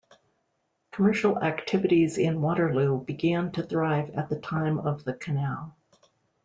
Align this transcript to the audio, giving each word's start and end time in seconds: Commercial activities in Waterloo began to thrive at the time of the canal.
Commercial 0.91 1.37
activities 1.37 2.17
in 2.17 2.41
Waterloo 2.41 3.03
began 3.05 3.51
to 3.51 3.61
thrive 3.61 4.09
at 4.15 4.29
the 4.29 4.39
time 4.39 4.79
of 4.79 5.03
the 5.03 5.13
canal. 5.13 5.75